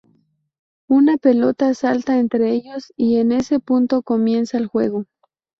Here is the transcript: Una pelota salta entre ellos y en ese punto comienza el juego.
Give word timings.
Una 0.89 1.17
pelota 1.17 1.75
salta 1.75 2.17
entre 2.17 2.49
ellos 2.53 2.91
y 2.97 3.17
en 3.19 3.31
ese 3.31 3.59
punto 3.59 4.01
comienza 4.01 4.57
el 4.57 4.65
juego. 4.65 5.05